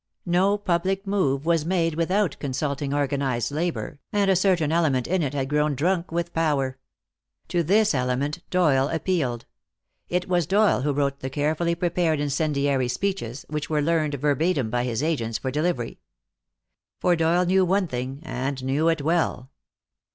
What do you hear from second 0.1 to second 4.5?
No public move was made without consulting organized labor, and a